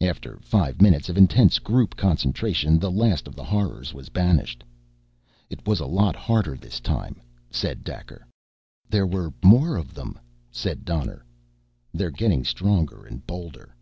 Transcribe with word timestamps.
After 0.00 0.38
five 0.40 0.80
minutes 0.80 1.08
of 1.08 1.18
intense 1.18 1.58
group 1.58 1.96
concentration, 1.96 2.78
the 2.78 2.92
last 2.92 3.26
of 3.26 3.34
the 3.34 3.42
horrors 3.42 3.92
was 3.92 4.08
banished. 4.08 4.62
"It 5.50 5.66
was 5.66 5.80
a 5.80 5.84
lot 5.84 6.14
harder 6.14 6.54
this 6.56 6.78
time," 6.78 7.20
said 7.50 7.82
Daker. 7.82 8.24
"There 8.88 9.04
were 9.08 9.32
more 9.42 9.74
of 9.74 9.92
them," 9.92 10.16
said 10.52 10.84
Donner. 10.84 11.24
"They're 11.92 12.12
getting 12.12 12.44
stronger 12.44 13.04
and 13.04 13.26
bolder." 13.26 13.74